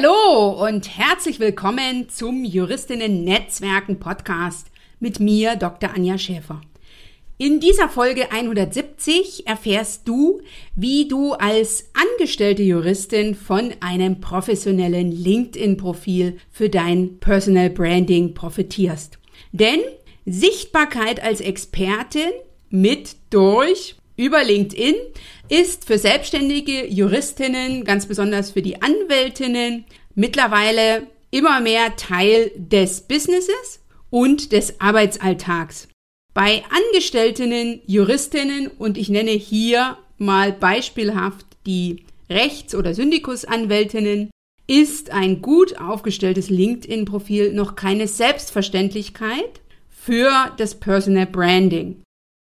[0.00, 4.68] Hallo und herzlich willkommen zum Juristinnen Netzwerken Podcast
[5.00, 5.90] mit mir, Dr.
[5.92, 6.60] Anja Schäfer.
[7.36, 10.40] In dieser Folge 170 erfährst du,
[10.76, 19.18] wie du als angestellte Juristin von einem professionellen LinkedIn-Profil für dein Personal Branding profitierst.
[19.50, 19.80] Denn
[20.24, 22.30] Sichtbarkeit als Expertin
[22.70, 24.96] mit durch über LinkedIn
[25.48, 33.80] ist für selbstständige Juristinnen, ganz besonders für die Anwältinnen, mittlerweile immer mehr Teil des Businesses
[34.10, 35.88] und des Arbeitsalltags.
[36.34, 44.30] Bei Angestellten, Juristinnen und ich nenne hier mal beispielhaft die Rechts- oder Syndikusanwältinnen,
[44.66, 52.02] ist ein gut aufgestelltes LinkedIn-Profil noch keine Selbstverständlichkeit für das Personal Branding.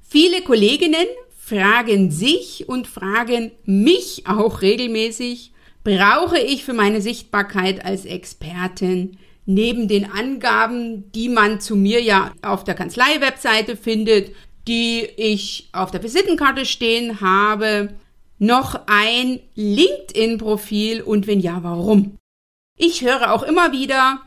[0.04, 1.06] Viele Kolleginnen
[1.48, 5.54] fragen sich und fragen mich auch regelmäßig,
[5.86, 12.34] brauche ich für meine Sichtbarkeit als Expertin neben den Angaben, die man zu mir ja
[12.42, 14.36] auf der Kanzlei-Webseite findet,
[14.68, 17.96] die ich auf der Visitenkarte stehen habe,
[18.40, 22.18] noch ein LinkedIn-Profil und wenn ja, warum?
[22.78, 24.20] Ich höre auch immer wieder,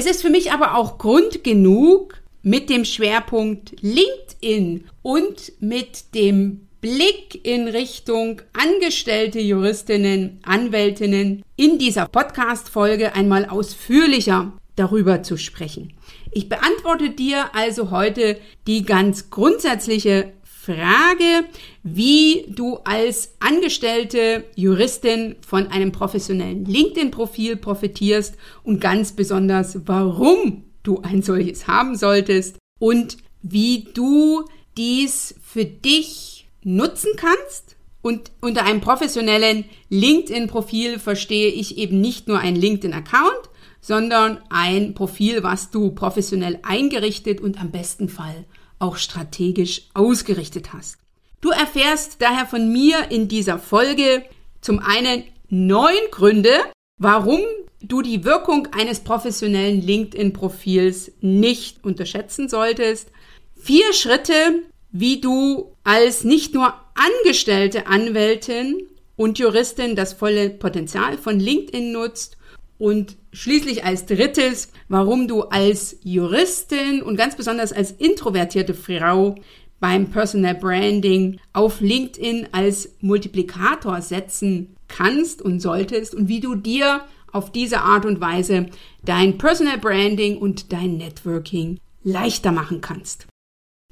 [0.00, 6.68] Es ist für mich aber auch Grund genug, mit dem Schwerpunkt LinkedIn und mit dem
[6.80, 15.92] Blick in Richtung angestellte Juristinnen, Anwältinnen in dieser Podcast-Folge einmal ausführlicher darüber zu sprechen.
[16.32, 20.32] Ich beantworte dir also heute die ganz grundsätzliche
[20.62, 21.48] Frage,
[21.82, 31.00] wie du als angestellte Juristin von einem professionellen LinkedIn-Profil profitierst und ganz besonders, warum du
[31.00, 34.44] ein solches haben solltest und wie du
[34.76, 37.76] dies für dich nutzen kannst.
[38.02, 43.48] Und unter einem professionellen LinkedIn-Profil verstehe ich eben nicht nur ein LinkedIn-Account,
[43.80, 48.44] sondern ein Profil, was du professionell eingerichtet und am besten Fall
[48.80, 50.98] auch strategisch ausgerichtet hast.
[51.40, 54.24] Du erfährst daher von mir in dieser Folge
[54.60, 56.50] zum einen neun Gründe,
[56.98, 57.40] warum
[57.80, 63.10] du die Wirkung eines professionellen LinkedIn-Profils nicht unterschätzen solltest.
[63.56, 68.86] Vier Schritte, wie du als nicht nur angestellte Anwältin
[69.16, 72.36] und Juristin das volle Potenzial von LinkedIn nutzt
[72.78, 79.36] und schließlich als drittes, warum du als Juristin und ganz besonders als introvertierte Frau
[79.78, 87.02] beim Personal Branding auf LinkedIn als Multiplikator setzen kannst und solltest und wie du dir
[87.32, 88.66] auf diese Art und Weise
[89.04, 93.26] dein Personal Branding und dein Networking leichter machen kannst.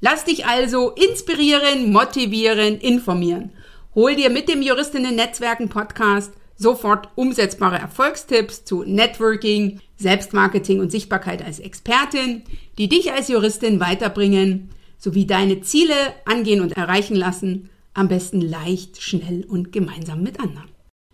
[0.01, 3.51] Lass dich also inspirieren, motivieren, informieren.
[3.95, 11.43] Hol dir mit dem Juristinnen Netzwerken Podcast sofort umsetzbare Erfolgstipps zu Networking, Selbstmarketing und Sichtbarkeit
[11.43, 12.43] als Expertin,
[12.77, 19.01] die dich als Juristin weiterbringen, sowie deine Ziele angehen und erreichen lassen, am besten leicht,
[19.01, 20.69] schnell und gemeinsam mit anderen.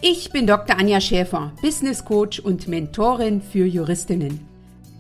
[0.02, 0.78] Ich bin Dr.
[0.78, 4.40] Anja Schäfer, Business Coach und Mentorin für Juristinnen.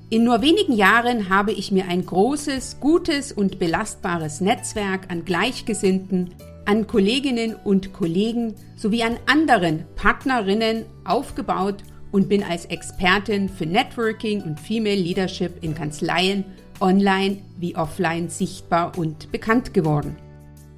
[0.09, 6.35] In nur wenigen Jahren habe ich mir ein großes, gutes und belastbares Netzwerk an Gleichgesinnten
[6.65, 14.41] an Kolleginnen und Kollegen sowie an anderen Partnerinnen aufgebaut und bin als Expertin für Networking
[14.41, 16.45] und Female Leadership in Kanzleien
[16.79, 20.15] online wie offline sichtbar und bekannt geworden.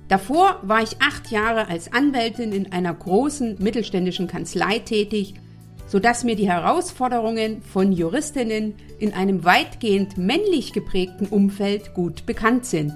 [0.07, 5.35] Davor war ich acht Jahre als Anwältin in einer großen mittelständischen Kanzlei tätig,
[5.87, 12.93] sodass mir die Herausforderungen von Juristinnen in einem weitgehend männlich geprägten Umfeld gut bekannt sind.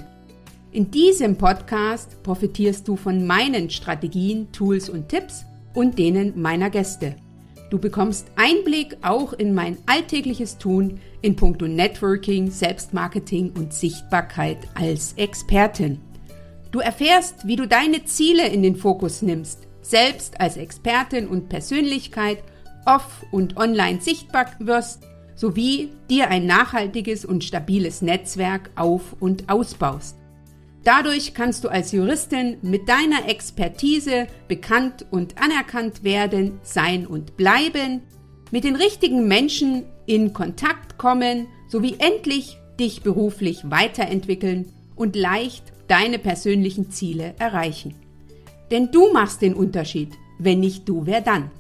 [0.72, 7.16] In diesem Podcast profitierst du von meinen Strategien, Tools und Tipps und denen meiner Gäste.
[7.70, 15.14] Du bekommst Einblick auch in mein alltägliches Tun in puncto Networking, Selbstmarketing und Sichtbarkeit als
[15.14, 16.00] Expertin.
[16.72, 22.44] Du erfährst, wie du deine Ziele in den Fokus nimmst, selbst als Expertin und Persönlichkeit
[22.86, 25.04] off- und online sichtbar wirst,
[25.36, 30.18] sowie dir ein nachhaltiges und stabiles Netzwerk auf- und ausbaust.
[30.84, 38.02] Dadurch kannst du als Juristin mit deiner Expertise bekannt und anerkannt werden, sein und bleiben,
[38.52, 46.20] mit den richtigen Menschen in Kontakt kommen sowie endlich dich beruflich weiterentwickeln und leicht deine
[46.20, 47.96] persönlichen Ziele erreichen.
[48.72, 50.14] Denn du machst den Unterschied.
[50.40, 51.52] Wenn nicht du, wer dann?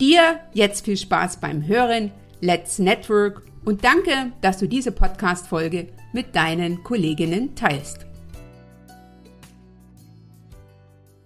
[0.00, 2.10] Dir jetzt viel Spaß beim Hören.
[2.40, 8.06] Let's Network und danke, dass du diese Podcast-Folge mit deinen Kolleginnen teilst.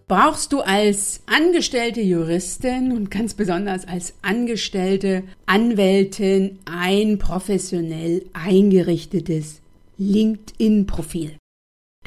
[0.09, 9.61] brauchst du als angestellte Juristin und ganz besonders als angestellte Anwältin ein professionell eingerichtetes
[9.99, 11.38] LinkedIn-Profil.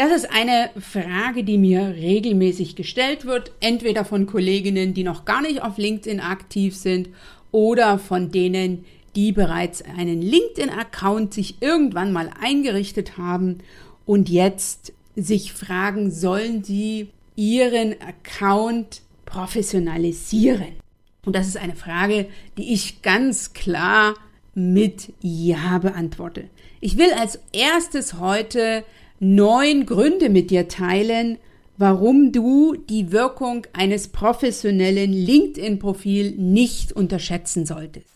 [0.02, 5.44] Das ist eine Frage, die mir regelmäßig gestellt wird, entweder von Kolleginnen, die noch gar
[5.44, 7.10] nicht auf LinkedIn aktiv sind
[7.52, 8.84] oder von denen,
[9.16, 13.60] die bereits einen LinkedIn-Account sich irgendwann mal eingerichtet haben
[14.08, 20.80] und jetzt sich fragen, sollen sie ihren Account professionalisieren?
[21.28, 22.26] Und das ist eine Frage,
[22.58, 24.16] die ich ganz klar
[24.56, 26.46] mit Ja beantworte.
[26.80, 28.84] Ich will als erstes heute
[29.22, 31.38] neun Gründe mit dir teilen,
[31.78, 38.08] warum du die Wirkung eines professionellen LinkedIn-Profil nicht unterschätzen solltest.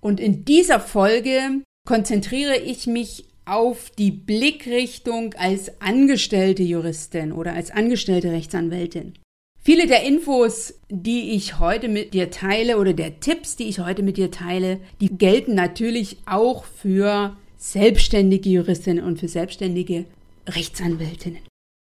[0.00, 7.70] Und in dieser Folge konzentriere ich mich auf die Blickrichtung als angestellte Juristin oder als
[7.70, 9.14] angestellte Rechtsanwältin.
[9.62, 14.02] Viele der Infos, die ich heute mit dir teile oder der Tipps, die ich heute
[14.02, 20.04] mit dir teile, die gelten natürlich auch für selbstständige Juristinnen und für selbstständige
[20.48, 21.42] Rechtsanwältinnen.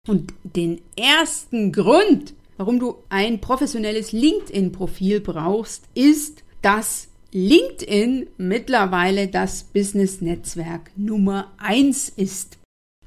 [0.07, 9.63] Und den ersten Grund, warum du ein professionelles LinkedIn-Profil brauchst, ist, dass LinkedIn mittlerweile das
[9.63, 12.57] Business-Netzwerk Nummer eins ist.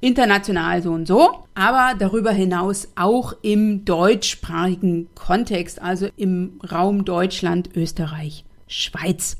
[0.00, 7.70] International so und so, aber darüber hinaus auch im deutschsprachigen Kontext, also im Raum Deutschland,
[7.76, 9.36] Österreich, Schweiz.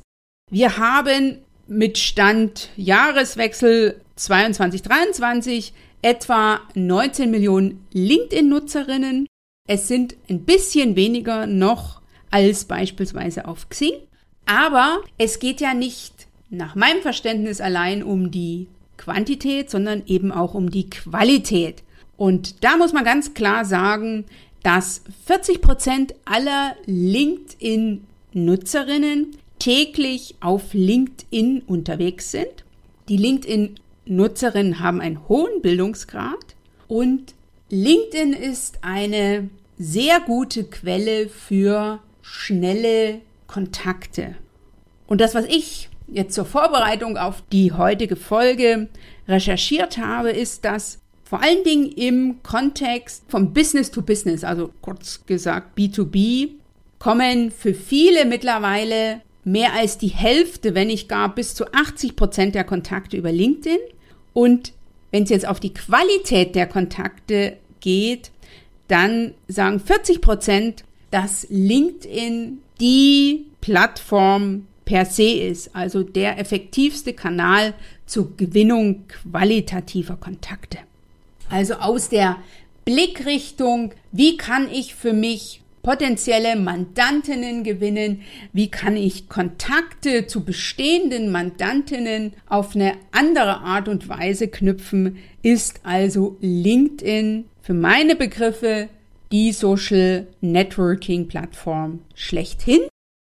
[0.50, 9.26] Wir haben mit Stand Jahreswechsel 22-23 etwa 19 Millionen LinkedIn-Nutzerinnen.
[9.68, 13.94] Es sind ein bisschen weniger noch als beispielsweise auf Xing.
[14.44, 18.66] Aber es geht ja nicht nach meinem Verständnis allein um die
[18.96, 21.84] Quantität, sondern eben auch um die Qualität.
[22.16, 24.24] Und da muss man ganz klar sagen,
[24.62, 32.64] dass 40 Prozent aller LinkedIn-Nutzerinnen täglich auf LinkedIn unterwegs sind.
[33.08, 33.16] Die
[34.12, 36.56] LinkedIn-Nutzerinnen haben einen hohen Bildungsgrad
[36.88, 37.34] und
[37.70, 44.36] LinkedIn ist eine sehr gute Quelle für schnelle Kontakte.
[45.06, 48.88] Und das, was ich jetzt zur Vorbereitung auf die heutige Folge
[49.26, 55.24] recherchiert habe, ist, dass vor allen Dingen im Kontext vom Business to Business, also kurz
[55.24, 56.50] gesagt B2B,
[56.98, 62.54] kommen für viele mittlerweile mehr als die Hälfte, wenn nicht gar bis zu 80 Prozent
[62.54, 63.78] der Kontakte über LinkedIn.
[64.34, 64.72] Und
[65.10, 68.30] wenn es jetzt auf die Qualität der Kontakte geht,
[68.88, 77.74] dann sagen 40 Prozent, dass LinkedIn die Plattform per se ist, also der effektivste Kanal
[78.06, 80.78] zur Gewinnung qualitativer Kontakte.
[81.48, 82.36] Also aus der
[82.84, 88.22] Blickrichtung, wie kann ich für mich potenzielle Mandantinnen gewinnen,
[88.52, 95.80] wie kann ich Kontakte zu bestehenden Mandantinnen auf eine andere Art und Weise knüpfen, ist
[95.82, 98.88] also LinkedIn für meine Begriffe
[99.32, 102.80] die Social Networking Plattform schlechthin.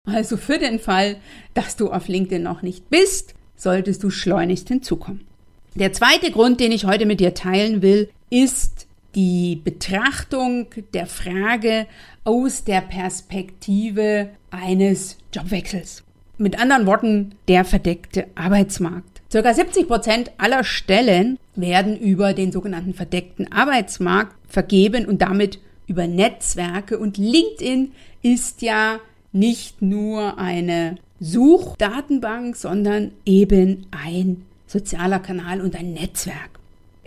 [0.08, 1.18] Also für den Fall,
[1.53, 5.22] dass du auf LinkedIn noch nicht bist, solltest du schleunigst hinzukommen.
[5.75, 11.88] Der zweite Grund, den ich heute mit dir teilen will, ist die Betrachtung der Frage
[12.29, 16.03] aus der Perspektive eines Jobwechsels.
[16.38, 19.24] Mit anderen Worten, der verdeckte Arbeitsmarkt.
[19.31, 25.57] Circa 70 Prozent aller Stellen werden über den sogenannten verdeckten Arbeitsmarkt vergeben und damit
[25.88, 27.00] über Netzwerke.
[27.00, 29.00] Und LinkedIn ist ja
[29.31, 36.59] nicht nur eine Suchdatenbank, sondern eben ein sozialer Kanal und ein Netzwerk.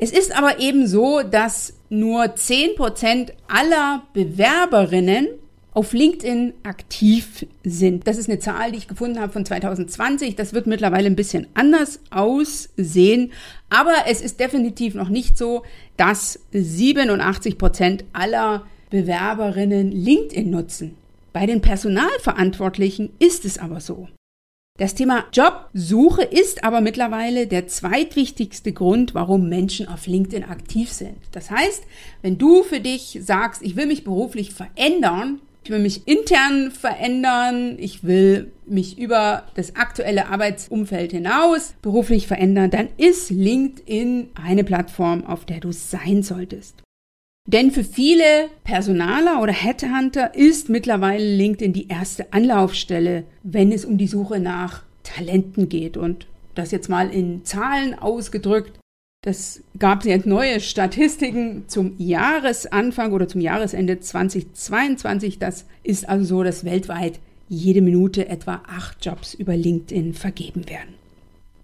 [0.03, 5.29] Es ist aber eben so, dass nur 10% aller Bewerberinnen
[5.75, 8.09] auf LinkedIn aktiv sind.
[8.09, 10.35] Das ist eine Zahl, die ich gefunden habe von 2020.
[10.35, 13.31] Das wird mittlerweile ein bisschen anders aussehen.
[13.71, 15.63] Aber es ist definitiv noch nicht so,
[15.97, 20.97] dass 87% aller Bewerberinnen LinkedIn nutzen.
[21.33, 24.09] Bei den Personalverantwortlichen ist es aber so.
[24.83, 31.19] Das Thema Jobsuche ist aber mittlerweile der zweitwichtigste Grund, warum Menschen auf LinkedIn aktiv sind.
[31.31, 31.85] Das heißt,
[32.23, 37.77] wenn du für dich sagst, ich will mich beruflich verändern, ich will mich intern verändern,
[37.79, 45.25] ich will mich über das aktuelle Arbeitsumfeld hinaus beruflich verändern, dann ist LinkedIn eine Plattform,
[45.25, 46.82] auf der du sein solltest.
[47.47, 53.99] Denn für viele Personaler oder Headhunter ist mittlerweile LinkedIn die erste Anlaufstelle, wenn es um
[53.99, 55.97] die Suche nach Talenten geht.
[55.97, 58.79] Und das jetzt mal in Zahlen ausgedrückt.
[59.25, 65.39] Das gab jetzt neue Statistiken zum Jahresanfang oder zum Jahresende 2022.
[65.39, 71.02] Das ist also so, dass weltweit jede Minute etwa acht Jobs über LinkedIn vergeben werden.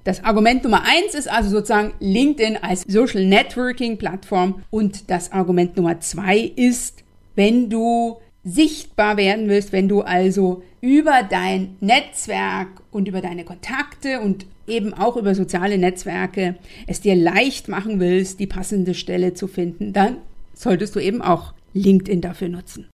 [0.08, 5.76] Das Argument Nummer eins ist also sozusagen LinkedIn als Social Networking Plattform und das Argument
[5.76, 13.06] Nummer zwei ist, wenn du sichtbar werden willst, wenn du also über dein Netzwerk und
[13.06, 18.46] über deine Kontakte und eben auch über soziale Netzwerke es dir leicht machen willst, die
[18.46, 20.16] passende Stelle zu finden, dann
[20.54, 22.88] solltest du eben auch LinkedIn dafür nutzen.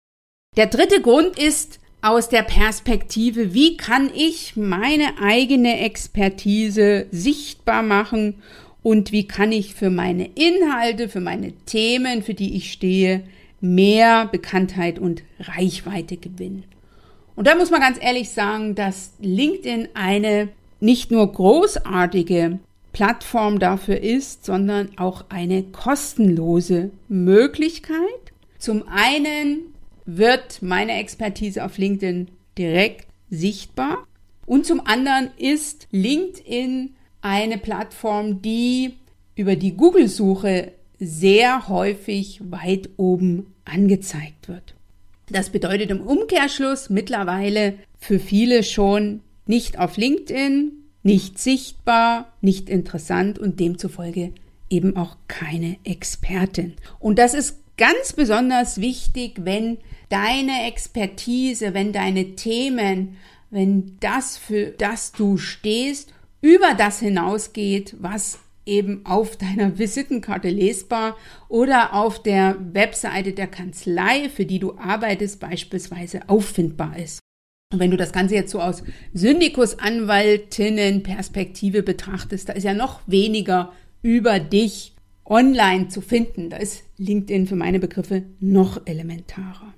[0.56, 8.36] Der dritte Grund ist, aus der Perspektive, wie kann ich meine eigene Expertise sichtbar machen
[8.82, 13.24] und wie kann ich für meine Inhalte, für meine Themen, für die ich stehe,
[13.60, 16.64] mehr Bekanntheit und Reichweite gewinnen.
[17.36, 22.60] Und da muss man ganz ehrlich sagen, dass LinkedIn eine nicht nur großartige
[22.92, 27.98] Plattform dafür ist, sondern auch eine kostenlose Möglichkeit.
[28.58, 29.71] Zum einen
[30.18, 34.06] wird meine Expertise auf LinkedIn direkt sichtbar.
[34.46, 38.96] Und zum anderen ist LinkedIn eine Plattform, die
[39.36, 44.76] über die Google-Suche sehr häufig weit oben angezeigt wird.
[45.30, 53.40] Das bedeutet im Umkehrschluss mittlerweile für viele schon nicht auf LinkedIn, nicht sichtbar, nicht interessant
[53.40, 54.34] und demzufolge
[54.70, 56.74] eben auch keine Expertin.
[57.00, 59.78] Und das ist ganz besonders wichtig, wenn
[60.12, 63.18] deine Expertise, wenn deine Themen,
[63.50, 71.16] wenn das, für das du stehst, über das hinausgeht, was eben auf deiner Visitenkarte lesbar
[71.50, 77.20] oder auf der Webseite der Kanzlei, für die du arbeitest, beispielsweise auffindbar ist.
[77.74, 83.72] Und wenn du das Ganze jetzt so aus Syndikusanwaltinnen-Perspektive betrachtest, da ist ja noch weniger
[84.02, 84.94] über dich
[85.26, 86.50] online zu finden.
[86.50, 89.74] Da ist LinkedIn für meine Begriffe noch elementarer.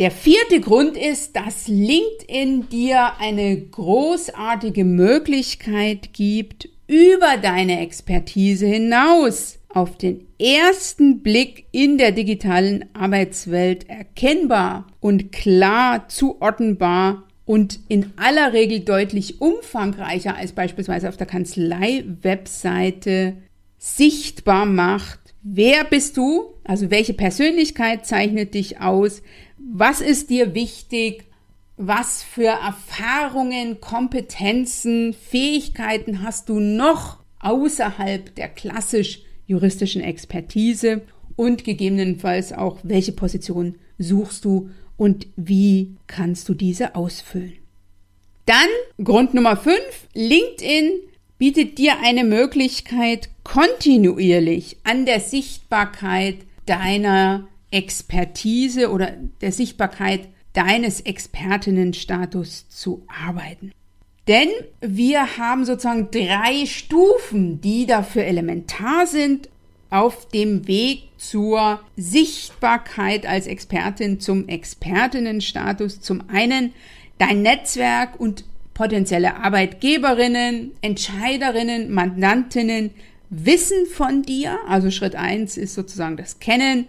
[0.00, 9.60] Der vierte Grund ist, dass LinkedIn dir eine großartige Möglichkeit gibt, über deine Expertise hinaus
[9.68, 18.52] auf den ersten Blick in der digitalen Arbeitswelt erkennbar und klar zuordnenbar und in aller
[18.52, 23.36] Regel deutlich umfangreicher als beispielsweise auf der Kanzlei-Webseite
[23.78, 29.22] sichtbar macht, wer bist du, also welche Persönlichkeit zeichnet dich aus,
[29.72, 31.24] was ist dir wichtig?
[31.76, 41.02] Was für Erfahrungen, Kompetenzen, Fähigkeiten hast du noch außerhalb der klassisch juristischen Expertise?
[41.36, 47.54] Und gegebenenfalls auch, welche Position suchst du und wie kannst du diese ausfüllen?
[48.46, 48.68] Dann
[49.02, 49.76] Grund Nummer 5,
[50.14, 50.92] LinkedIn
[51.38, 62.68] bietet dir eine Möglichkeit, kontinuierlich an der Sichtbarkeit deiner Expertise oder der Sichtbarkeit deines Expertinnenstatus
[62.68, 63.72] zu arbeiten.
[64.28, 64.48] Denn
[64.80, 69.48] wir haben sozusagen drei Stufen, die dafür elementar sind
[69.90, 76.00] auf dem Weg zur Sichtbarkeit als Expertin zum Expertinnenstatus.
[76.00, 76.72] Zum einen
[77.18, 82.90] dein Netzwerk und potenzielle Arbeitgeberinnen, Entscheiderinnen, Mandantinnen
[83.30, 84.58] wissen von dir.
[84.66, 86.86] Also Schritt eins ist sozusagen das Kennen.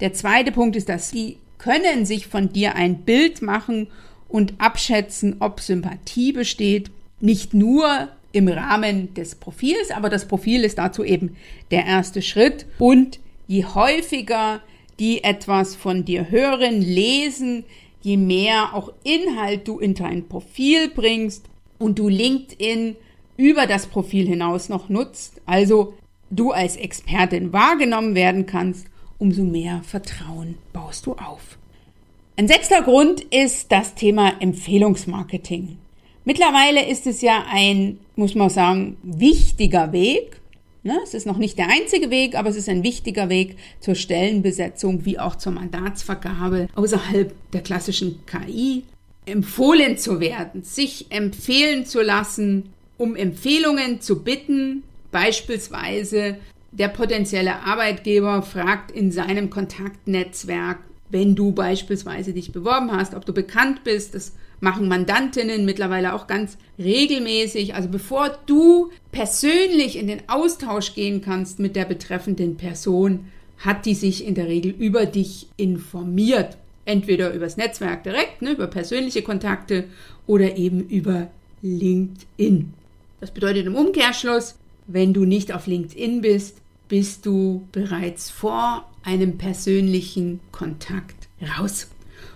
[0.00, 3.88] Der zweite Punkt ist, dass sie können sich von dir ein Bild machen
[4.28, 6.90] und abschätzen, ob Sympathie besteht.
[7.20, 11.36] Nicht nur im Rahmen des Profils, aber das Profil ist dazu eben
[11.70, 12.66] der erste Schritt.
[12.78, 14.60] Und je häufiger
[14.98, 17.64] die etwas von dir hören, lesen,
[18.02, 21.44] je mehr auch Inhalt du in dein Profil bringst
[21.78, 22.96] und du LinkedIn
[23.36, 25.94] über das Profil hinaus noch nutzt, also
[26.30, 28.86] du als Expertin wahrgenommen werden kannst,
[29.18, 31.58] umso mehr Vertrauen baust du auf.
[32.36, 35.78] Ein sechster Grund ist das Thema Empfehlungsmarketing.
[36.24, 40.40] Mittlerweile ist es ja ein, muss man sagen, wichtiger Weg.
[40.82, 40.98] Ne?
[41.02, 45.04] Es ist noch nicht der einzige Weg, aber es ist ein wichtiger Weg zur Stellenbesetzung
[45.04, 48.82] wie auch zur Mandatsvergabe außerhalb der klassischen KI.
[49.24, 56.36] Empfohlen zu werden, sich empfehlen zu lassen, um Empfehlungen zu bitten, beispielsweise
[56.78, 60.78] der potenzielle Arbeitgeber fragt in seinem Kontaktnetzwerk,
[61.08, 66.26] wenn du beispielsweise dich beworben hast, ob du bekannt bist, das machen Mandantinnen mittlerweile auch
[66.26, 67.74] ganz regelmäßig.
[67.74, 73.26] Also bevor du persönlich in den Austausch gehen kannst mit der betreffenden Person,
[73.58, 76.58] hat die sich in der Regel über dich informiert.
[76.84, 79.84] Entweder übers Netzwerk direkt, ne, über persönliche Kontakte
[80.26, 81.28] oder eben über
[81.62, 82.74] LinkedIn.
[83.20, 84.56] Das bedeutet im Umkehrschluss,
[84.86, 91.28] wenn du nicht auf LinkedIn bist, bist du bereits vor einem persönlichen Kontakt
[91.58, 91.88] raus.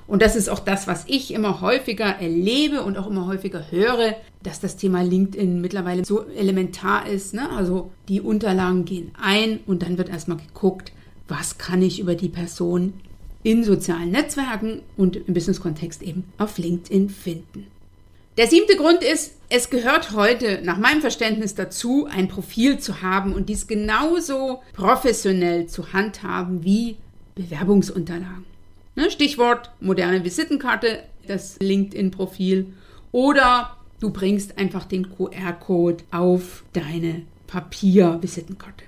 [0.07, 4.17] Und das ist auch das, was ich immer häufiger erlebe und auch immer häufiger höre,
[4.43, 7.33] dass das Thema LinkedIn mittlerweile so elementar ist.
[7.33, 7.49] Ne?
[7.51, 10.93] Also die Unterlagen gehen ein und dann wird erstmal geguckt,
[11.29, 12.95] was kann ich über die Person
[13.43, 17.67] in sozialen Netzwerken und im Business-Kontext eben auf LinkedIn finden.
[18.41, 23.35] Der siebte Grund ist, es gehört heute nach meinem Verständnis dazu, ein Profil zu haben
[23.35, 26.97] und dies genauso professionell zu handhaben wie
[27.35, 28.47] Bewerbungsunterlagen.
[28.97, 29.11] Ne?
[29.11, 32.73] Stichwort moderne Visitenkarte, das LinkedIn-Profil.
[33.13, 38.85] Oder du bringst einfach den QR-Code auf deine Papier-Visitenkarte.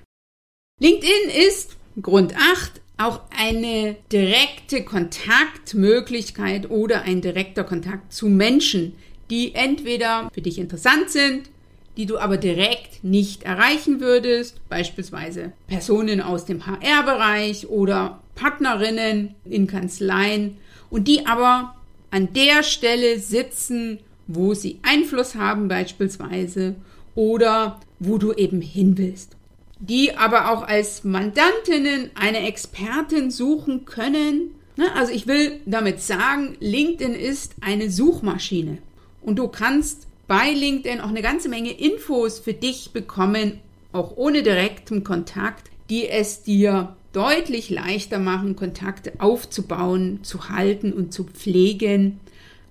[0.80, 8.94] LinkedIn ist Grund 8 auch eine direkte Kontaktmöglichkeit oder ein direkter Kontakt zu Menschen,
[9.30, 11.50] die entweder für dich interessant sind,
[11.96, 19.66] die du aber direkt nicht erreichen würdest, beispielsweise Personen aus dem HR-Bereich oder Partnerinnen in
[19.66, 20.56] Kanzleien
[20.90, 21.74] und die aber
[22.10, 26.76] an der Stelle sitzen, wo sie Einfluss haben beispielsweise
[27.14, 29.36] oder wo du eben hin willst.
[29.80, 34.52] Die aber auch als Mandantinnen eine Expertin suchen können.
[34.76, 38.78] Ne, also ich will damit sagen, LinkedIn ist eine Suchmaschine
[39.22, 43.60] und du kannst bei LinkedIn auch eine ganze Menge Infos für dich bekommen,
[43.92, 51.12] auch ohne direkten Kontakt, die es dir deutlich leichter machen, Kontakte aufzubauen, zu halten und
[51.12, 52.20] zu pflegen,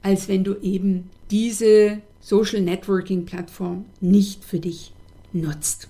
[0.01, 4.93] als wenn du eben diese Social Networking Plattform nicht für dich
[5.33, 5.87] nutzt.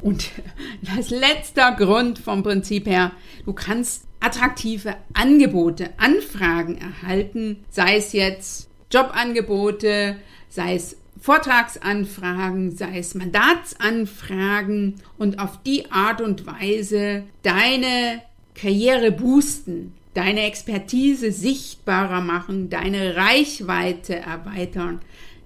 [0.00, 0.30] Und
[0.96, 3.12] als letzter Grund vom Prinzip her,
[3.44, 10.16] du kannst attraktive Angebote, Anfragen erhalten, sei es jetzt Jobangebote,
[10.48, 18.22] sei es Vortragsanfragen, sei es Mandatsanfragen und auf die Art und Weise deine
[18.54, 25.00] Karriere boosten, deine Expertise sichtbarer machen, deine Reichweite erweitern,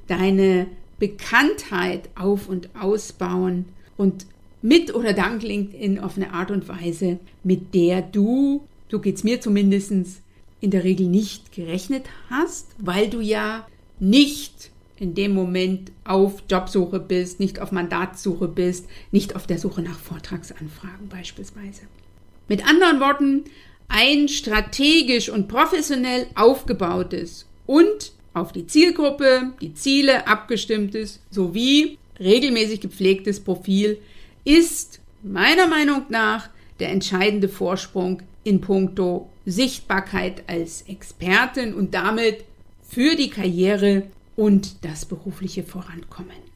[0.07, 0.66] deine
[0.98, 3.64] Bekanntheit auf und ausbauen
[3.96, 4.26] und
[4.62, 9.40] mit oder dank LinkedIn auf eine Art und Weise, mit der du, so geht's mir
[9.40, 10.20] zumindest,
[10.60, 13.66] in der Regel nicht gerechnet hast, weil du ja
[13.98, 19.80] nicht in dem Moment auf Jobsuche bist, nicht auf Mandatssuche bist, nicht auf der Suche
[19.80, 21.82] nach Vortragsanfragen beispielsweise.
[22.48, 23.44] Mit anderen Worten,
[23.88, 33.40] ein strategisch und professionell aufgebautes und auf die Zielgruppe, die Ziele abgestimmtes sowie regelmäßig gepflegtes
[33.40, 33.98] Profil
[34.44, 42.44] ist meiner Meinung nach der entscheidende Vorsprung in puncto Sichtbarkeit als Expertin und damit
[42.83, 44.05] für die Karriere
[44.37, 46.50] und das berufliche Vorankommen.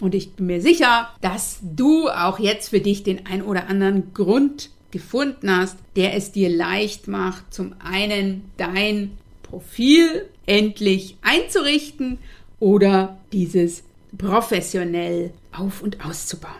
[0.00, 4.14] Und ich bin mir sicher, dass du auch jetzt für dich den ein oder anderen
[4.14, 12.18] Grund gefunden hast, der es dir leicht macht, zum einen dein Profil endlich einzurichten
[12.58, 13.82] oder dieses
[14.16, 16.54] professionell auf und auszubauen.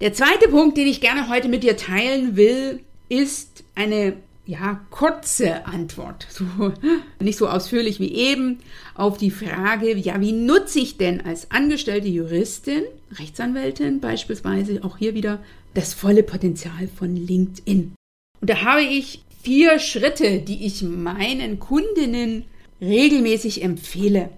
[0.00, 4.14] Der zweite Punkt, den ich gerne heute mit dir teilen will, ist eine
[4.46, 6.44] ja, kurze Antwort, so,
[7.20, 8.58] nicht so ausführlich wie eben,
[8.94, 15.14] auf die Frage, ja, wie nutze ich denn als angestellte Juristin, Rechtsanwältin beispielsweise, auch hier
[15.14, 15.40] wieder
[15.74, 17.92] das volle Potenzial von LinkedIn.
[18.40, 22.44] Und da habe ich vier Schritte, die ich meinen Kundinnen
[22.80, 24.30] regelmäßig empfehle.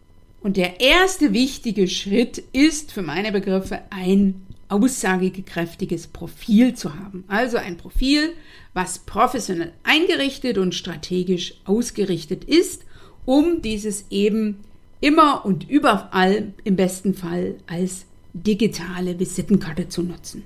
[0.42, 7.24] Und der erste wichtige Schritt ist für meine Begriffe ein aussagekräftiges Profil zu haben.
[7.28, 8.32] Also ein Profil,
[8.72, 12.85] was professionell eingerichtet und strategisch ausgerichtet ist,
[13.26, 14.58] um dieses eben
[15.00, 20.44] immer und überall im besten Fall als digitale Visitenkarte zu nutzen.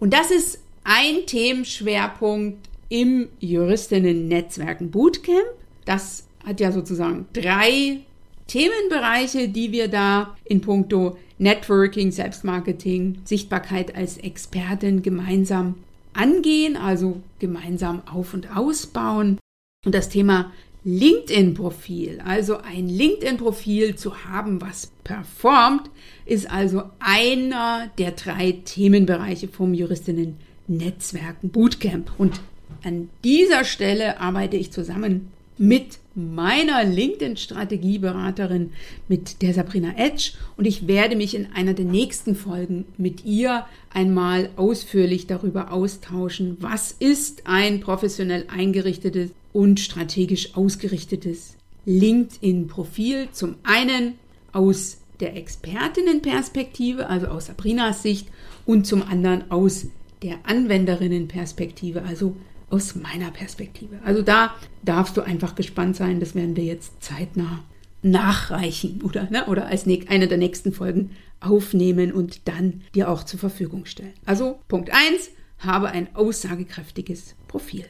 [0.00, 5.46] Und das ist ein Themenschwerpunkt im Juristinnen-Netzwerken Bootcamp.
[5.84, 8.00] Das hat ja sozusagen drei
[8.46, 15.76] Themenbereiche, die wir da in puncto Networking, Selbstmarketing, Sichtbarkeit als Expertin gemeinsam
[16.12, 19.38] angehen, also gemeinsam auf und ausbauen.
[19.84, 20.52] Und das Thema
[20.84, 25.90] LinkedIn-Profil, also ein LinkedIn-Profil zu haben, was performt,
[26.24, 32.12] ist also einer der drei Themenbereiche vom Juristinnen-Netzwerken Bootcamp.
[32.18, 32.40] Und
[32.84, 38.72] an dieser Stelle arbeite ich zusammen mit meiner LinkedIn-Strategieberaterin,
[39.06, 40.32] mit der Sabrina Edge.
[40.56, 46.56] Und ich werde mich in einer der nächsten Folgen mit ihr einmal ausführlich darüber austauschen,
[46.60, 53.28] was ist ein professionell eingerichtetes und strategisch ausgerichtetes LinkedIn-Profil.
[53.32, 54.14] Zum einen
[54.52, 58.28] aus der Expertinnenperspektive, also aus Sabrinas Sicht,
[58.64, 59.86] und zum anderen aus
[60.22, 62.36] der Anwenderinnenperspektive, also
[62.70, 63.98] aus meiner Perspektive.
[64.04, 66.20] Also da darfst du einfach gespannt sein.
[66.20, 67.64] Das werden wir jetzt zeitnah
[68.02, 73.38] nachreichen oder, ne, oder als eine der nächsten Folgen aufnehmen und dann dir auch zur
[73.40, 74.14] Verfügung stellen.
[74.24, 77.84] Also Punkt 1, habe ein aussagekräftiges Profil.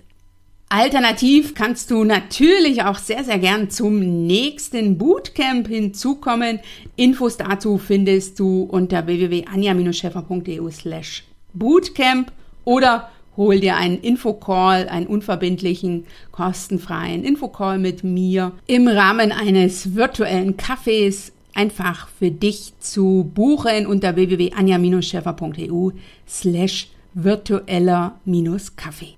[0.69, 6.59] Alternativ kannst du natürlich auch sehr, sehr gern zum nächsten Bootcamp hinzukommen.
[6.97, 12.33] Infos dazu findest du unter www.anja-scheffer.eu slash Bootcamp
[12.65, 20.57] oder hol dir einen Infocall, einen unverbindlichen, kostenfreien Infocall mit mir im Rahmen eines virtuellen
[20.57, 25.91] Kaffees einfach für dich zu buchen unter www.anja-scheffer.eu
[26.29, 29.15] slash virtueller-kaffee.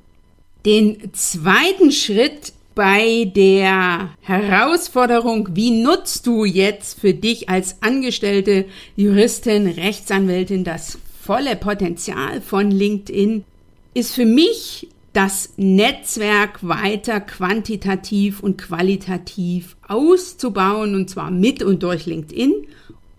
[0.64, 9.66] Den zweiten Schritt bei der Herausforderung, wie nutzt du jetzt für dich als angestellte Juristin,
[9.66, 13.42] Rechtsanwältin das volle Potenzial von LinkedIn,
[13.98, 22.06] ist für mich das Netzwerk weiter quantitativ und qualitativ auszubauen, und zwar mit und durch
[22.06, 22.54] LinkedIn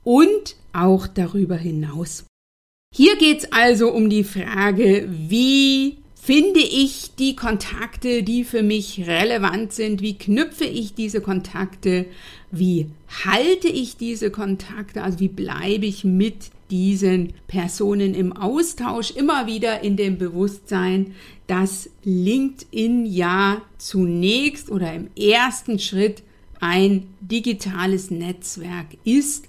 [0.06, 2.26] und auch darüber hinaus.
[2.96, 9.06] Hier geht es also um die Frage, wie finde ich die Kontakte, die für mich
[9.06, 12.06] relevant sind, wie knüpfe ich diese Kontakte,
[12.52, 12.88] wie
[13.26, 19.84] halte ich diese Kontakte, also wie bleibe ich mit diesen Personen im Austausch, immer wieder
[19.84, 21.16] in dem Bewusstsein,
[21.48, 26.24] dass LinkedIn ja zunächst oder im ersten Schritt
[26.60, 29.46] ein digitales Netzwerk ist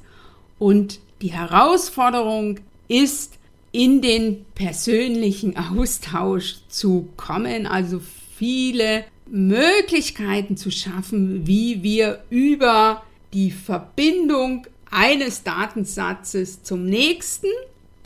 [0.59, 3.39] und die Herausforderung ist,
[3.73, 8.01] in den persönlichen Austausch zu kommen, also
[8.37, 13.03] viele Möglichkeiten zu schaffen, wie wir über
[13.33, 17.49] die Verbindung eines Datensatzes zum nächsten.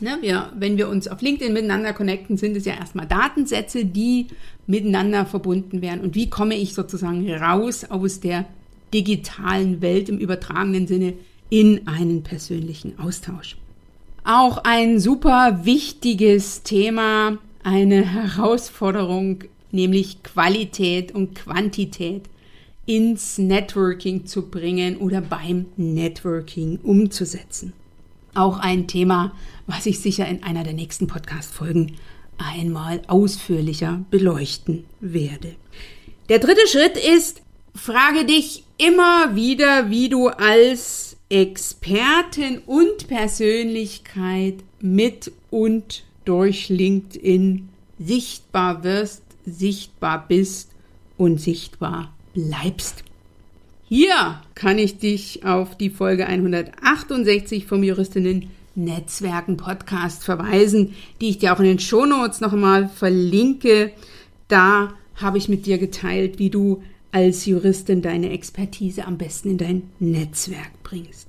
[0.00, 4.26] Ne, wir, wenn wir uns auf LinkedIn miteinander connecten, sind es ja erstmal Datensätze, die
[4.66, 6.00] miteinander verbunden werden.
[6.00, 8.44] Und wie komme ich sozusagen raus aus der
[8.92, 11.14] digitalen Welt im übertragenen Sinne
[11.48, 13.56] in einen persönlichen Austausch?
[14.24, 22.22] Auch ein super wichtiges Thema, eine Herausforderung, nämlich Qualität und Quantität
[22.86, 27.72] ins Networking zu bringen oder beim Networking umzusetzen.
[28.34, 29.32] Auch ein Thema,
[29.66, 31.96] was ich sicher in einer der nächsten Podcast-Folgen
[32.36, 35.54] einmal ausführlicher beleuchten werde.
[36.28, 37.42] Der dritte Schritt ist,
[37.74, 47.68] frage dich immer wieder, wie du als Expertin und Persönlichkeit mit und durch LinkedIn
[47.98, 50.70] sichtbar wirst, sichtbar bist
[51.16, 53.04] und sichtbar bleibst.
[53.84, 61.38] Hier kann ich dich auf die Folge 168 vom Juristinnen Netzwerken Podcast verweisen, die ich
[61.38, 63.92] dir auch in den Shownotes noch einmal verlinke.
[64.48, 69.58] Da habe ich mit dir geteilt, wie du als Juristin deine Expertise am besten in
[69.58, 71.28] dein Netzwerk bringst.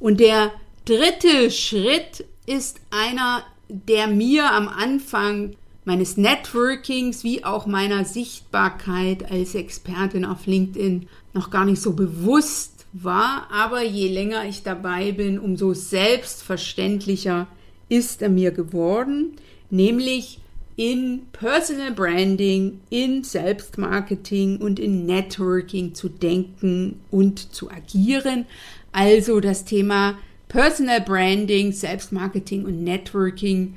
[0.00, 0.52] Und der
[0.84, 9.54] dritte Schritt ist einer, der mir am Anfang meines Networkings wie auch meiner Sichtbarkeit als
[9.54, 15.38] Expertin auf LinkedIn noch gar nicht so bewusst war, aber je länger ich dabei bin,
[15.38, 17.48] umso selbstverständlicher
[17.88, 19.32] ist er mir geworden,
[19.68, 20.38] nämlich
[20.76, 28.46] in Personal Branding, in Selbstmarketing und in Networking zu denken und zu agieren.
[28.92, 30.18] Also das Thema
[30.48, 33.74] Personal Branding, Selbstmarketing und Networking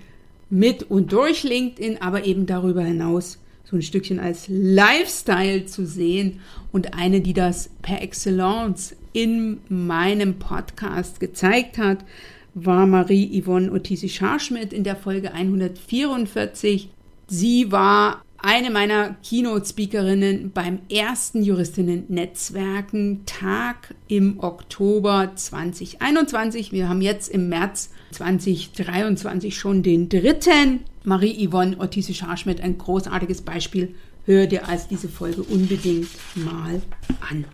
[0.49, 6.39] mit und durch LinkedIn, aber eben darüber hinaus so ein Stückchen als Lifestyle zu sehen
[6.71, 12.05] und eine, die das per Excellence in meinem Podcast gezeigt hat,
[12.53, 16.89] war Marie-Yvonne Otisi-Scharschmidt in der Folge 144.
[17.27, 26.71] Sie war eine meiner Keynote-Speakerinnen beim ersten Juristinnen-Netzwerken-Tag im Oktober 2021.
[26.71, 30.81] Wir haben jetzt im März 2023 schon den dritten.
[31.03, 33.95] Marie-Yvonne Ottisi-Scharschmidt, ein großartiges Beispiel.
[34.25, 36.81] Hör dir also diese Folge unbedingt mal
[37.29, 37.45] an.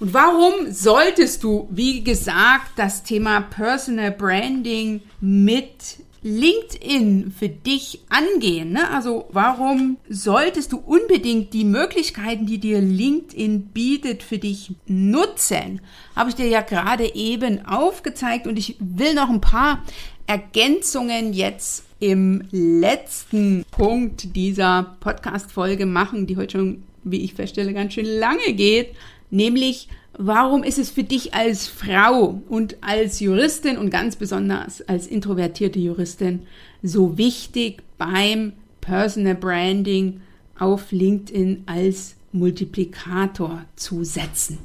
[0.00, 8.72] Und warum solltest du, wie gesagt, das Thema Personal Branding mit LinkedIn für dich angehen?
[8.72, 8.90] Ne?
[8.90, 15.80] Also warum solltest du unbedingt die Möglichkeiten, die dir LinkedIn bietet, für dich nutzen?
[16.14, 19.82] Habe ich dir ja gerade eben aufgezeigt und ich will noch ein paar
[20.26, 27.94] Ergänzungen jetzt im letzten Punkt dieser Podcast-Folge machen, die heute schon, wie ich feststelle, ganz
[27.94, 28.94] schön lange geht,
[29.30, 29.88] nämlich
[30.22, 35.78] Warum ist es für dich als Frau und als Juristin und ganz besonders als introvertierte
[35.78, 36.46] Juristin
[36.82, 40.20] so wichtig beim Personal Branding
[40.58, 44.58] auf LinkedIn als Multiplikator zu setzen?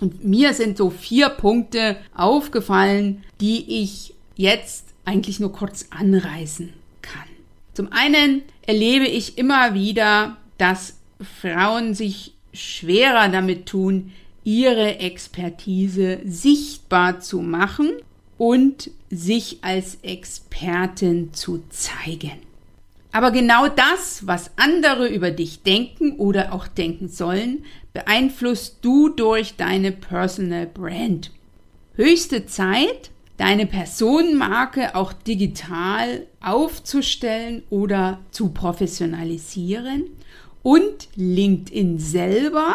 [0.00, 7.28] Und mir sind so vier Punkte aufgefallen, die ich jetzt eigentlich nur kurz anreißen kann.
[7.72, 10.98] Zum einen erlebe ich immer wieder, dass
[11.40, 14.12] Frauen sich schwerer damit tun,
[14.44, 17.92] ihre Expertise sichtbar zu machen
[18.38, 22.32] und sich als Expertin zu zeigen.
[23.12, 29.54] Aber genau das, was andere über dich denken oder auch denken sollen, beeinflusst du durch
[29.56, 31.30] deine Personal Brand.
[31.94, 40.06] Höchste Zeit, deine Personenmarke auch digital aufzustellen oder zu professionalisieren
[40.64, 42.74] und LinkedIn selber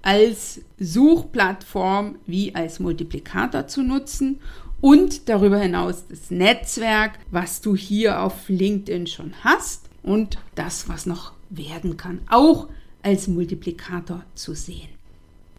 [0.00, 4.40] als Suchplattform wie als Multiplikator zu nutzen
[4.80, 11.06] und darüber hinaus das Netzwerk, was du hier auf LinkedIn schon hast und das, was
[11.06, 12.68] noch werden kann, auch
[13.02, 14.88] als Multiplikator zu sehen.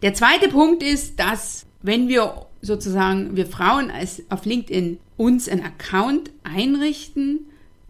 [0.02, 5.64] Der zweite Punkt ist, dass wenn wir sozusagen, wir Frauen als auf LinkedIn uns einen
[5.64, 7.40] Account einrichten,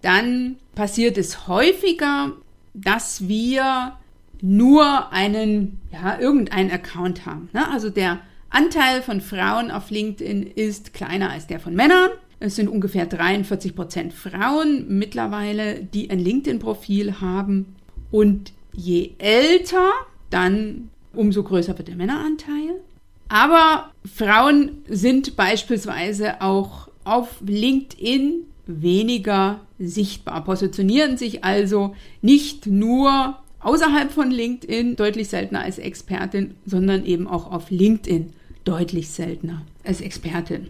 [0.02, 2.32] dann passiert es häufiger,
[2.76, 3.94] dass wir
[4.42, 7.48] nur einen, ja, irgendeinen Account haben.
[7.52, 7.68] Ne?
[7.70, 12.10] Also der Anteil von Frauen auf LinkedIn ist kleiner als der von Männern.
[12.38, 17.74] Es sind ungefähr 43 Prozent Frauen mittlerweile, die ein LinkedIn-Profil haben.
[18.10, 19.90] Und je älter,
[20.30, 22.80] dann umso größer wird der Männeranteil.
[23.28, 34.10] Aber Frauen sind beispielsweise auch auf LinkedIn weniger sichtbar, positionieren sich also nicht nur außerhalb
[34.10, 38.32] von LinkedIn deutlich seltener als Expertin, sondern eben auch auf LinkedIn
[38.64, 40.68] deutlich seltener als Expertin.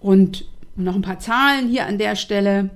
[0.00, 2.70] Und noch ein paar Zahlen hier an der Stelle.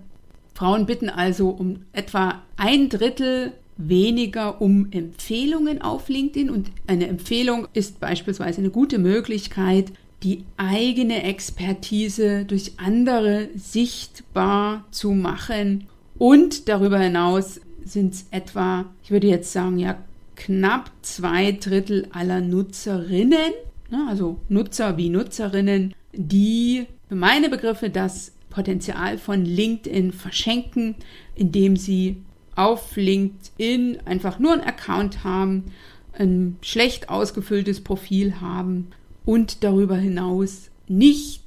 [0.55, 7.69] Frauen bitten also um etwa ein Drittel weniger um Empfehlungen auf LinkedIn und eine Empfehlung
[7.73, 9.93] ist beispielsweise eine gute Möglichkeit,
[10.23, 15.87] die eigene Expertise durch andere sichtbar zu machen.
[16.19, 19.97] Und darüber hinaus sind es etwa, ich würde jetzt sagen, ja,
[20.35, 23.53] knapp zwei Drittel aller Nutzerinnen,
[23.91, 30.97] ne, also Nutzer wie Nutzerinnen, die für meine Begriffe das Potenzial von LinkedIn verschenken,
[31.35, 32.17] indem sie
[32.57, 35.65] auf LinkedIn einfach nur einen Account haben,
[36.13, 38.89] ein schlecht ausgefülltes Profil haben
[39.29, 41.43] und darüber hinaus nicht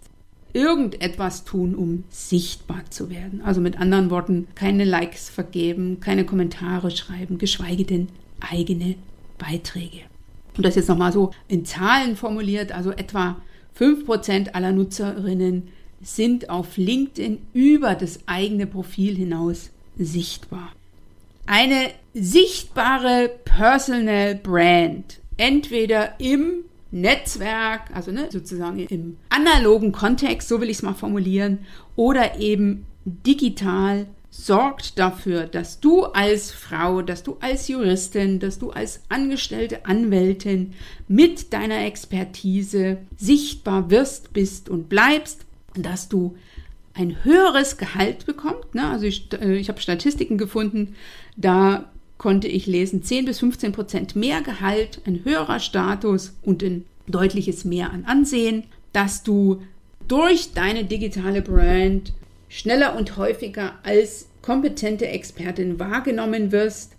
[0.53, 3.41] irgendetwas tun, um sichtbar zu werden.
[3.41, 8.97] Also mit anderen Worten, keine Likes vergeben, keine Kommentare schreiben, geschweige denn eigene
[9.39, 10.01] Beiträge.
[10.55, 13.41] Und das jetzt nochmal so in Zahlen formuliert, also etwa
[13.79, 15.69] 5% aller Nutzerinnen
[16.03, 20.71] sind auf LinkedIn über das eigene Profil hinaus sichtbar.
[21.47, 30.69] Eine sichtbare Personal Brand, entweder im Netzwerk, also ne, sozusagen im analogen Kontext, so will
[30.69, 31.59] ich es mal formulieren,
[31.95, 38.71] oder eben digital sorgt dafür, dass du als Frau, dass du als Juristin, dass du
[38.71, 40.73] als angestellte Anwältin
[41.07, 46.37] mit deiner Expertise sichtbar wirst, bist und bleibst, dass du
[46.93, 48.73] ein höheres Gehalt bekommst.
[48.73, 48.89] Ne?
[48.89, 50.95] Also ich, äh, ich habe Statistiken gefunden,
[51.35, 51.91] da
[52.21, 57.65] konnte ich lesen, 10 bis 15 Prozent mehr Gehalt, ein höherer Status und ein deutliches
[57.65, 59.63] Mehr an Ansehen, dass du
[60.07, 62.13] durch deine digitale Brand
[62.47, 66.91] schneller und häufiger als kompetente Expertin wahrgenommen wirst,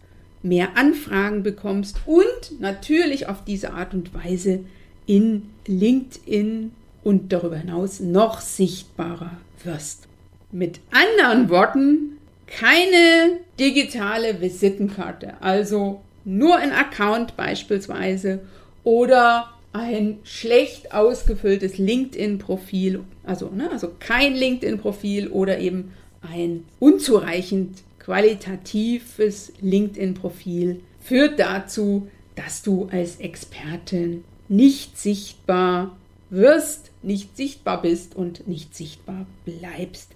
[0.43, 4.65] mehr Anfragen bekommst und natürlich auf diese Art und Weise
[5.07, 6.73] in LinkedIn
[7.05, 10.09] und darüber hinaus noch sichtbarer wirst.
[10.51, 12.19] Mit anderen Worten,
[12.59, 18.41] keine digitale Visitenkarte, also nur ein Account beispielsweise
[18.85, 29.53] oder ein schlecht ausgefülltes LinkedIn-Profil, also, ne, also kein LinkedIn-Profil oder eben ein unzureichend qualitatives
[29.61, 35.97] LinkedIn-Profil führt dazu, dass du als Expertin nicht sichtbar
[36.29, 40.11] wirst, nicht sichtbar bist und nicht sichtbar bleibst.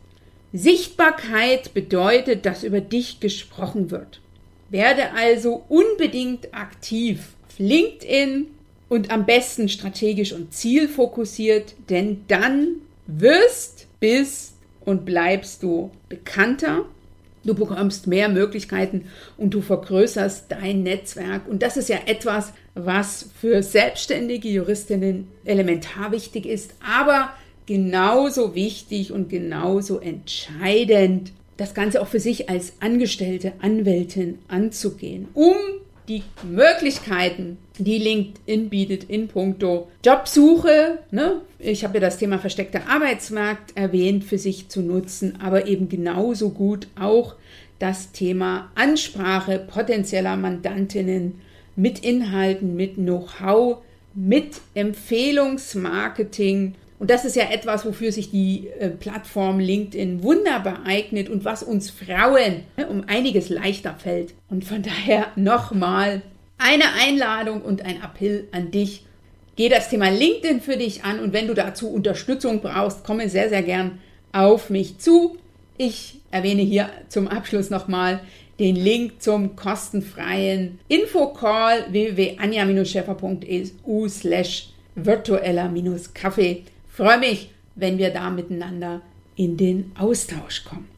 [0.53, 4.21] Sichtbarkeit bedeutet, dass über dich gesprochen wird.
[4.71, 8.47] Werde also unbedingt aktiv auf LinkedIn
[8.89, 14.55] und am besten strategisch und zielfokussiert, denn dann wirst, bist
[14.85, 16.85] und bleibst du bekannter,
[17.45, 19.07] du bekommst mehr Möglichkeiten
[19.37, 21.49] und du vergrößerst dein Netzwerk.
[21.49, 27.31] Und das ist ja etwas, was für selbstständige Juristinnen elementar wichtig ist, aber
[27.67, 35.57] genauso wichtig und genauso entscheidend, das Ganze auch für sich als angestellte Anwältin anzugehen, um
[36.09, 40.99] die Möglichkeiten, die LinkedIn bietet in puncto Jobsuche.
[41.11, 41.41] Ne?
[41.59, 46.51] Ich habe ja das Thema versteckter Arbeitsmarkt erwähnt, für sich zu nutzen, aber eben genauso
[46.51, 47.35] gut auch
[47.79, 51.41] das Thema Ansprache potenzieller Mandantinnen
[51.75, 53.79] mit Inhalten, mit Know-how,
[54.15, 61.29] mit Empfehlungsmarketing und das ist ja etwas, wofür sich die äh, Plattform LinkedIn wunderbar eignet
[61.29, 64.33] und was uns Frauen ne, um einiges leichter fällt.
[64.49, 66.23] Und von daher nochmal
[66.57, 69.05] eine Einladung und ein Appell an dich.
[69.57, 73.51] Geh das Thema LinkedIn für dich an und wenn du dazu Unterstützung brauchst, komme sehr,
[73.51, 73.99] sehr gern
[74.33, 75.37] auf mich zu.
[75.79, 78.21] Ich erwähne hier zum Abschluss nochmal
[78.59, 86.65] den Link zum kostenfreien Infocall www.anja-scheffer.eu slash virtueller-kaffee
[86.97, 89.03] freue mich, wenn wir da miteinander
[89.37, 90.89] in den Austausch kommen.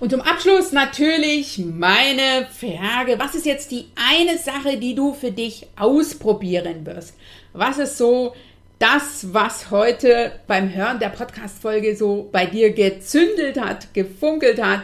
[0.00, 5.30] Und zum Abschluss natürlich meine Frage, was ist jetzt die eine Sache, die du für
[5.30, 7.14] dich ausprobieren wirst?
[7.52, 8.34] Was ist so
[8.78, 14.80] das, was heute beim Hören der Podcast-Folge so bei dir gezündelt hat, gefunkelt hat?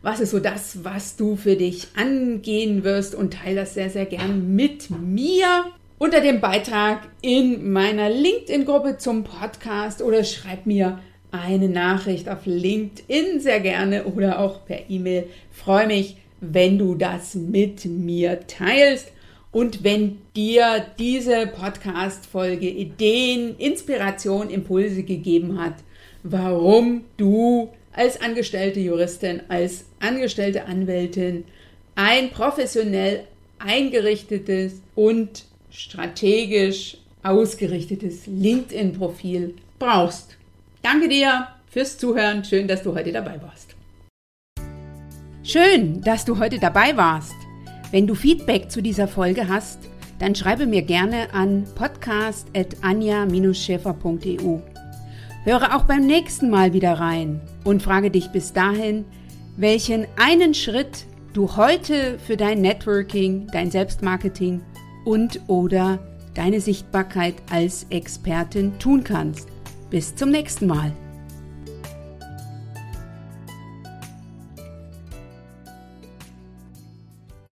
[0.00, 3.16] Was ist so das, was du für dich angehen wirst?
[3.16, 5.66] Und teile das sehr, sehr gern mit mir
[5.98, 10.98] unter dem Beitrag in meiner LinkedIn-Gruppe zum Podcast oder schreib mir
[11.30, 15.28] eine Nachricht auf LinkedIn sehr gerne oder auch per E-Mail.
[15.50, 19.10] Freue mich, wenn du das mit mir teilst.
[19.50, 25.74] Und wenn dir diese Podcast-Folge Ideen, Inspiration, Impulse gegeben hat,
[26.24, 31.44] warum du als angestellte Juristin, als angestellte Anwältin
[31.94, 33.24] ein professionell
[33.60, 35.44] eingerichtetes und
[35.74, 40.36] strategisch ausgerichtetes LinkedIn-Profil brauchst.
[40.82, 42.42] Danke dir fürs Zuhören.
[42.44, 43.74] Schön, dass du heute dabei warst.
[45.42, 47.34] Schön, dass du heute dabei warst.
[47.90, 49.80] Wenn du Feedback zu dieser Folge hast,
[50.18, 54.60] dann schreibe mir gerne an podcast.anja-schäfer.eu.
[55.44, 59.04] Höre auch beim nächsten Mal wieder rein und frage dich bis dahin,
[59.56, 64.62] welchen einen Schritt du heute für dein Networking, dein Selbstmarketing
[65.04, 65.98] und oder
[66.34, 69.48] deine Sichtbarkeit als Expertin tun kannst.
[69.90, 70.92] Bis zum nächsten Mal.